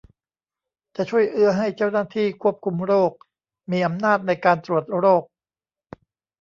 [0.95, 3.11] จะช่วยเอื้อให้เจ้าหน้าที่ควบคุมโรค
[3.71, 5.23] มีอำนาจในการตรวจโรค